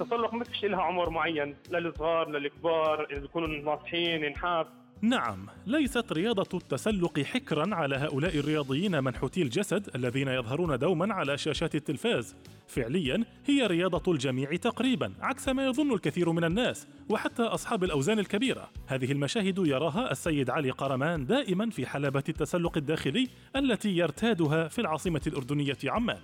التسلق 0.00 0.34
ما 0.34 0.44
فيش 0.44 0.64
لها 0.64 0.82
عمر 0.82 1.10
معين 1.10 1.56
للصغار 1.70 2.28
للكبار 2.30 3.06
إذا 3.10 3.20
بيكونوا 3.20 3.48
ناصحين 3.48 4.24
ينحاف. 4.24 4.66
نعم 5.02 5.46
ليست 5.66 6.12
رياضة 6.12 6.58
التسلق 6.58 7.20
حكرا 7.20 7.74
على 7.74 7.96
هؤلاء 7.96 8.38
الرياضيين 8.38 9.04
منحوتي 9.04 9.42
الجسد 9.42 9.90
الذين 9.94 10.28
يظهرون 10.28 10.78
دوما 10.78 11.14
على 11.14 11.38
شاشات 11.38 11.74
التلفاز. 11.74 12.36
فعليا 12.68 13.24
هي 13.46 13.66
رياضة 13.66 14.12
الجميع 14.12 14.56
تقريبا 14.56 15.12
عكس 15.20 15.48
ما 15.48 15.66
يظن 15.66 15.92
الكثير 15.92 16.32
من 16.32 16.44
الناس 16.44 16.88
وحتى 17.08 17.42
أصحاب 17.42 17.84
الأوزان 17.84 18.18
الكبيرة. 18.18 18.70
هذه 18.86 19.12
المشاهد 19.12 19.58
يراها 19.58 20.10
السيد 20.10 20.50
علي 20.50 20.70
قرمان 20.70 21.26
دائما 21.26 21.70
في 21.70 21.86
حلبة 21.86 22.24
التسلق 22.28 22.76
الداخلي 22.76 23.28
التي 23.56 23.96
يرتادها 23.96 24.68
في 24.68 24.80
العاصمة 24.80 25.22
الأردنية 25.26 25.78
عمان. 25.84 26.20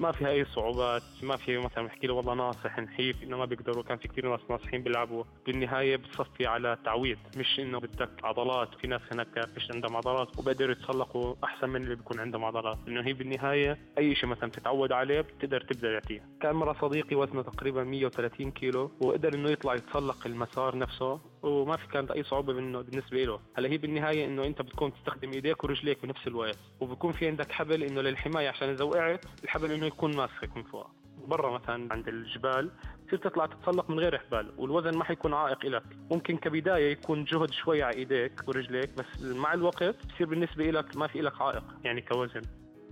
ما 0.00 0.12
فيها 0.12 0.28
أي 0.28 0.44
صعوبات 0.44 1.02
ما 1.22 1.36
في 1.36 1.58
مثلا 1.58 1.86
بحكي 1.86 2.06
له 2.06 2.14
والله 2.14 2.34
ناصح 2.34 2.78
نحيف 2.78 3.22
إنه 3.22 3.36
ما 3.36 3.44
بيقدروا 3.44 3.82
كان 3.82 3.98
في 3.98 4.08
كثير 4.08 4.30
ناس 4.30 4.40
ناصحين 4.50 4.82
بيلعبوا. 4.82 5.24
بالنهاية 5.46 5.96
بتصفي 5.96 6.46
على 6.46 6.78
تعويض 6.84 7.18
مش 7.36 7.60
إنه 7.60 7.78
بدك 7.80 8.10
عضلات. 8.24 8.68
في 8.80 8.86
ناس 8.86 9.00
هناك 9.12 9.48
فيش 9.54 9.70
عندهم 9.74 9.96
عضلات 9.96 10.38
وبقدروا 10.38 10.72
يتسلقوا 10.72 11.34
أحسن 11.44 11.68
من 11.68 11.82
اللي 11.82 11.94
بيكون 11.94 12.20
عندهم 12.20 12.44
عضلات. 12.44 12.78
إنه 12.88 13.06
هي 13.06 13.12
بالنهاية 13.12 13.78
أي 13.98 14.14
شيء 14.14 14.28
مثلا 14.28 14.50
تتعود 14.50 14.92
عليه 14.92 15.20
بتقدر 15.20 15.60
تبدأ 15.60 15.92
يعطيه 15.92 16.22
كان 16.40 16.54
مرة 16.54 16.76
صديقي 16.80 17.16
وزنه 17.16 17.42
تقريبا 17.42 17.84
130 17.84 18.50
كيلو 18.50 18.90
وقدر 19.00 19.34
إنه 19.34 19.50
يطلع 19.50 19.74
يتسلق 19.74 20.26
المسار 20.26 20.78
نفسه. 20.78 21.20
وما 21.46 21.76
في 21.76 21.86
كانت 21.88 22.10
أي 22.10 22.22
صعوبة 22.22 22.52
منه 22.52 22.80
بالنسبة 22.80 23.24
له. 23.24 23.40
هلا 23.54 23.68
هي 23.68 23.78
بالنهاية 23.78 24.24
إنه 24.24 24.44
أنت 24.44 24.62
بتكون 24.62 24.92
تستخدم 24.92 25.32
إيديك 25.32 25.64
ورجليك 25.64 26.02
بنفس 26.02 26.26
الوقت 26.26 26.58
وبكون 26.80 27.12
في 27.12 27.26
عندك 27.26 27.52
حبل 27.52 27.82
إنه 27.82 28.00
للحماية 28.00 28.48
عشان 28.48 28.68
إذا 28.68 28.84
وقعت 28.84 29.24
الحبل 29.44 29.72
إنه 29.72 29.86
يكون 29.86 30.16
ماسكك 30.16 30.56
من 30.56 30.62
فوق 30.62 30.90
برا 31.26 31.58
مثلا 31.58 31.92
عند 31.92 32.08
الجبال 32.08 32.70
بتصير 33.02 33.18
تطلع 33.18 33.46
تتسلق 33.46 33.90
من 33.90 34.00
غير 34.00 34.18
حبال 34.18 34.52
والوزن 34.58 34.98
ما 34.98 35.04
حيكون 35.04 35.34
عائق 35.34 35.66
لك 35.66 35.82
ممكن 36.10 36.36
كبداية 36.36 36.92
يكون 36.92 37.24
جهد 37.24 37.50
شوي 37.50 37.82
على 37.82 37.96
إيديك 37.96 38.32
ورجليك 38.48 38.90
بس 38.98 39.22
مع 39.22 39.54
الوقت 39.54 40.06
بصير 40.06 40.26
بالنسبة 40.26 40.70
لك 40.70 40.96
ما 40.96 41.06
في 41.06 41.20
لك 41.20 41.40
عائق 41.40 41.64
يعني 41.84 42.00
كوزن. 42.00 42.42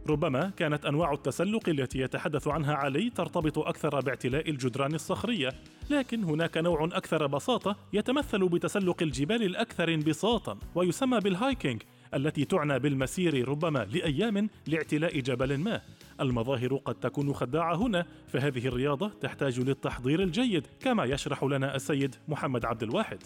ربما 0.08 0.52
كانت 0.56 0.86
أنواع 0.86 1.12
التسلق 1.12 1.68
التي 1.68 1.98
يتحدث 1.98 2.48
عنها 2.48 2.74
علي 2.74 3.10
ترتبط 3.10 3.58
أكثر 3.58 4.00
باعتلاء 4.00 4.50
الجدران 4.50 4.94
الصخرية، 4.94 5.52
لكن 5.90 6.24
هناك 6.24 6.56
نوع 6.56 6.84
أكثر 6.84 7.26
بساطة 7.26 7.76
يتمثل 7.92 8.48
بتسلق 8.48 9.02
الجبال 9.02 9.42
الأكثر 9.42 9.94
انبساطا 9.94 10.58
ويسمى 10.74 11.20
بال 11.20 11.36
hiking 11.36 11.82
التي 12.14 12.44
تعنى 12.44 12.78
بالمسير 12.78 13.48
ربما 13.48 13.86
لأيام 13.92 14.48
لاعتلاء 14.66 15.20
جبل 15.20 15.58
ما. 15.58 15.80
المظاهر 16.20 16.76
قد 16.76 16.94
تكون 16.94 17.32
خداعة 17.32 17.74
هنا 17.74 18.06
فهذه 18.28 18.66
الرياضة 18.66 19.08
تحتاج 19.08 19.60
للتحضير 19.60 20.22
الجيد 20.22 20.66
كما 20.80 21.04
يشرح 21.04 21.44
لنا 21.44 21.76
السيد 21.76 22.16
محمد 22.28 22.64
عبد 22.64 22.82
الواحد. 22.82 23.22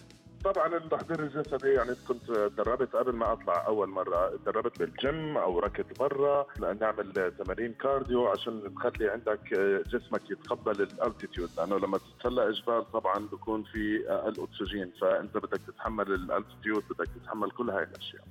طبعا 0.52 0.77
التحضير 0.77 1.20
الجسدي 1.20 1.68
يعني 1.68 1.94
كنت 2.08 2.30
دربت 2.30 2.96
قبل 2.96 3.12
ما 3.12 3.32
أطلع 3.32 3.66
أول 3.66 3.88
مرة 3.88 4.36
دربت 4.46 4.78
بالجيم 4.78 5.36
أو 5.36 5.58
ركض 5.58 5.84
برا 6.00 6.46
نعمل 6.80 7.32
تمارين 7.38 7.72
cardio 7.72 8.28
عشان 8.28 8.74
تخلي 8.74 9.08
عندك 9.08 9.54
جسمك 9.88 10.30
يتقبل 10.30 10.82
ال 10.82 10.89
altitude. 10.89 11.50
لأنه 11.56 11.78
لما 11.78 11.98
تتسلق 11.98 12.48
جبال 12.48 12.92
طبعا 12.92 13.19
بكون 13.32 13.62
في 13.62 14.08
أقل 14.08 14.34
أكسجين 14.42 14.92
فأنت 15.00 15.36
بدك 15.36 15.60
تتحمل 15.66 16.12
ال 16.12 16.20
altitude 16.20 16.84
بدك 16.91 17.08
تتحمل 17.22 17.50
كل 17.50 17.70
هاي 17.70 17.82
الأشياء. 17.82 18.22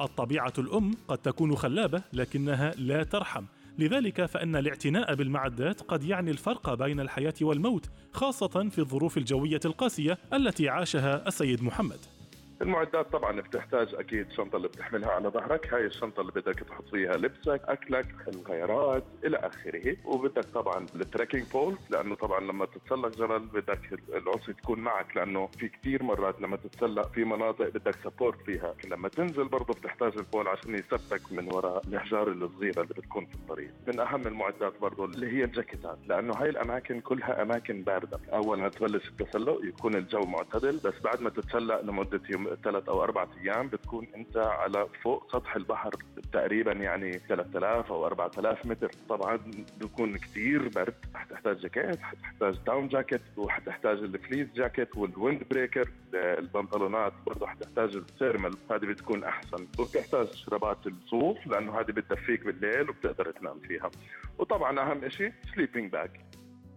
الطبيعة 0.00 0.52
الأم 0.58 0.90
قد 1.08 1.18
تكون 1.18 1.56
خلابة 1.56 2.02
لكنها 2.12 2.70
لا 2.78 3.04
ترحم. 3.04 3.44
لذلك 3.78 4.26
فإن 4.26 4.56
الاعتناء 4.56 5.14
بالمعدات 5.14 5.80
قد 5.80 6.04
يعني 6.04 6.30
الفرق 6.30 6.74
بين 6.74 7.00
الحياة 7.00 7.34
والموت 7.40 7.86
خاصة 8.12 8.68
في 8.68 8.78
الظروف 8.78 9.18
الجوية 9.18 9.60
القاسية 9.64 10.18
التي 10.32 10.68
عاشها 10.68 11.28
السيد 11.28 11.62
محمد. 11.62 12.15
المعدات 12.62 13.12
طبعا 13.12 13.40
بتحتاج 13.40 13.94
أكيد 13.94 14.30
شنطة 14.32 14.56
اللي 14.56 14.68
بتحملها 14.68 15.10
على 15.10 15.28
ظهرك. 15.28 15.74
هاي 15.74 15.86
الشنطة 15.86 16.20
اللي 16.20 16.32
بدك 16.32 16.54
تحط 16.60 16.88
فيها 16.88 17.16
لبسك 17.16 17.60
أكلك 17.64 18.06
الغيارات 18.28 19.04
إلى 19.24 19.36
آخره. 19.36 19.96
وبدك 20.04 20.44
طبعا 20.44 20.86
ال 20.94 20.99
trekking 20.99 21.42
pole 21.52 21.76
لأنه 21.90 22.14
طبعا 22.14 22.40
لما 22.40 22.66
تتسلق 22.66 23.08
جبل 23.08 23.38
بدك 23.38 23.80
العصي 24.14 24.52
تكون 24.52 24.80
معك 24.80 25.16
لأنه 25.16 25.46
في 25.46 25.68
كثير 25.68 26.02
مرات 26.02 26.40
لما 26.40 26.56
تتسلق 26.56 27.12
في 27.12 27.24
مناطق 27.24 27.68
بدك 27.68 27.94
support 28.04 28.42
فيها. 28.42 28.74
لما 28.90 29.08
تنزل 29.08 29.44
برضه 29.48 29.74
بتحتاج 29.74 30.12
ال 30.16 30.22
pole 30.22 30.48
عشان 30.48 30.74
يثبتك 30.74 31.32
من 31.32 31.52
وراء 31.54 31.82
الاحجار 31.88 32.28
الصغيرة 32.28 32.82
اللي 32.82 32.94
بتكون 32.94 33.26
في 33.26 33.34
الطريق. 33.34 33.70
من 33.86 34.00
أهم 34.00 34.26
المعدات 34.26 34.72
برضه 34.80 35.04
اللي 35.04 35.26
هي 35.38 35.44
الجاكيتات 35.44 35.98
لأنه 36.08 36.34
هاي 36.34 36.48
الأماكن 36.48 37.00
كلها 37.00 37.42
أماكن 37.42 37.82
باردة. 37.82 38.20
اول 38.32 38.58
ما 38.60 38.68
تبلش 38.68 39.08
التسلق 39.08 39.60
يكون 39.64 39.94
الجو 39.94 40.20
معتدل 40.20 40.76
بس 40.76 40.94
بعد 41.04 41.20
ما 41.20 41.30
تتسلق 41.30 41.80
لمدة 41.80 42.20
يوم 42.30 42.45
ثلاث 42.64 42.88
أو 42.88 43.02
أربع 43.02 43.26
أيام 43.42 43.68
بتكون 43.68 44.06
أنت 44.16 44.36
على 44.36 44.86
فوق 45.02 45.32
سطح 45.32 45.56
البحر 45.56 45.90
تقريبا 46.32 46.72
يعني 46.72 47.18
3000 47.18 47.92
أو 47.92 48.06
4000 48.06 48.66
متر. 48.66 48.90
طبعا 49.08 49.38
بيكون 49.80 50.16
كثير 50.16 50.68
برد. 50.68 50.94
حتحتاج 51.14 51.60
جاكيت 51.60 52.00
حتحتاج 52.00 52.58
down 52.66 52.88
jacket 52.88 53.22
وحتحتاج 53.36 53.98
ال 53.98 54.05
fleece 54.05 54.48
jacket 54.54 54.96
وال 54.96 55.11
wind 55.11 55.42
breaker 55.50 55.88
البنطلونات 56.14 57.12
برضه 57.26 57.46
حتحتاج 57.46 57.96
ال 57.96 58.03
thermal 58.03 58.56
هذه 58.70 58.86
بتكون 58.86 59.24
أحسن. 59.24 59.66
وبتحتاج 59.78 60.26
شرابات 60.26 60.86
الصوف 60.86 61.46
لأنه 61.46 61.80
هذه 61.80 61.90
بتدفيك 61.90 62.44
بالليل 62.44 62.90
وبتقدر 62.90 63.30
تنام 63.30 63.58
فيها. 63.58 63.90
وطبعا 64.38 64.80
أهم 64.80 65.08
شيء 65.08 65.32
sleeping 65.54 65.92
bag 65.92 66.10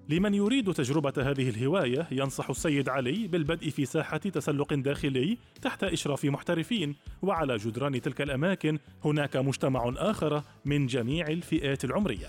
لمن 0.10 0.34
يريد 0.34 0.74
تجربة 0.74 1.14
هذه 1.18 1.50
الهواية 1.50 2.08
ينصح 2.12 2.50
السيد 2.50 2.90
علي 2.90 3.28
بالبدء 3.28 3.70
في 3.70 3.86
ساحة 3.86 4.18
تسلق 4.18 4.74
داخلي 4.74 5.38
تحت 5.62 5.84
إشراف 5.84 6.26
محترفين. 6.26 6.96
وعلى 7.22 7.58
جدران 7.58 8.02
تلك 8.02 8.22
الأماكن 8.22 8.80
هناك 9.06 9.38
مجتمع 9.38 9.94
آخر 9.98 10.44
من 10.66 10.86
جميع 10.86 11.28
الفئات 11.28 11.86
العمرية. 11.86 12.28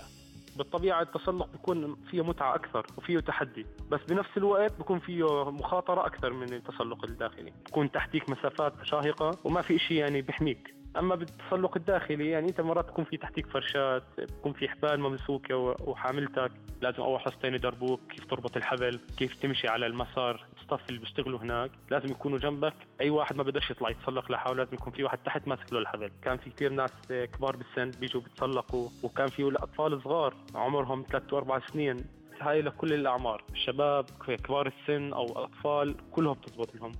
بالطبيعة 0.57 1.01
التسلق 1.01 1.51
بيكون 1.51 1.95
فيه 2.11 2.21
متعة 2.21 2.55
أكثر 2.55 2.85
وفيه 2.97 3.19
تحدي 3.19 3.65
بس 3.91 3.99
بنفس 4.09 4.37
الوقت 4.37 4.77
بيكون 4.77 4.99
فيه 4.99 5.51
مخاطرة 5.51 6.05
أكثر 6.05 6.33
من 6.33 6.53
التسلق 6.53 7.05
الداخلي. 7.05 7.53
بكون 7.67 7.91
تحتيك 7.91 8.29
مسافات 8.29 8.73
شاهقة 8.83 9.39
وما 9.43 9.61
في 9.61 9.79
شيء 9.79 9.97
يعني 9.97 10.21
بيحميك. 10.21 10.80
أما 10.97 11.15
بالتسلق 11.15 11.77
الداخلي 11.77 12.29
يعني 12.29 12.49
أنت 12.49 12.61
مرات 12.61 12.85
بكون 12.85 13.05
في 13.05 13.17
تحتيك 13.17 13.47
فرشات 13.47 14.03
بكون 14.17 14.53
في 14.53 14.69
حبال 14.69 14.99
ممسوكة 14.99 15.55
وحاملتك 15.57 16.51
لازم 16.81 17.03
أول 17.03 17.19
حصتين 17.19 17.53
يدربوك 17.53 17.99
كيف 18.09 18.25
تربط 18.25 18.57
الحبل 18.57 18.99
كيف 19.17 19.35
تمشي 19.35 19.67
على 19.67 19.85
المسار 19.85 20.45
الصف 20.61 20.89
اللي 20.89 20.99
بيشتغلوا 20.99 21.39
هناك 21.39 21.71
لازم 21.91 22.11
يكونوا 22.11 22.37
جنبك. 22.37 22.73
أي 23.01 23.09
واحد 23.09 23.35
ما 23.35 23.43
بقدرش 23.43 23.71
يطلع 23.71 23.89
يتسلق 23.89 24.31
لحاله 24.31 24.55
لازم 24.55 24.73
يكون 24.73 24.93
في 24.93 25.03
واحد 25.03 25.17
تحت 25.17 25.47
ماسك 25.47 25.73
له 25.73 25.79
الحبل. 25.79 26.11
كان 26.21 26.37
في 26.37 26.49
كثير 26.49 26.71
ناس 26.71 26.91
كبار 27.09 27.55
بالسن 27.55 27.99
بيجوا 27.99 28.21
بيتسلقوا 28.21 28.89
وكان 29.03 29.27
في 29.27 29.55
أطفال 29.55 30.01
صغار 30.03 30.35
عمرهم 30.55 31.05
ثلاث 31.11 31.33
واربع 31.33 31.59
سنين. 31.59 32.05
هاي 32.41 32.61
لكل 32.61 32.93
الأعمار 32.93 33.43
الشباب 33.51 34.05
كبار 34.27 34.67
السن 34.67 35.13
أو 35.13 35.43
أطفال 35.43 35.95
كلهم 36.11 36.33
بتزبط 36.33 36.75
لهم 36.75 36.91